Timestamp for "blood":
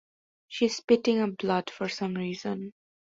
1.37-1.69